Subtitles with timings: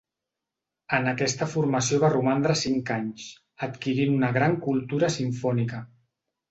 [0.99, 3.29] En aquesta formació va romandre cinc anys,
[3.69, 5.89] adquirint una gran cultura simfònica.